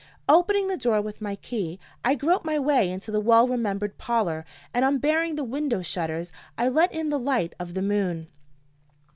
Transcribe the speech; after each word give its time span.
Opening 0.27 0.67
the 0.67 0.77
door 0.77 0.99
with 0.99 1.21
my 1.21 1.35
key, 1.35 1.79
I 2.03 2.15
groped 2.15 2.43
my 2.43 2.57
way 2.57 2.89
into 2.91 3.11
the 3.11 3.19
well 3.19 3.47
remembered 3.47 3.99
parlor; 3.99 4.45
and, 4.73 4.83
unbarring 4.83 5.35
the 5.35 5.43
window 5.43 5.83
shutters, 5.83 6.31
I 6.57 6.69
let 6.69 6.91
in 6.91 7.09
the 7.09 7.19
light 7.19 7.53
of 7.59 7.75
the 7.75 7.83
moon. 7.83 8.27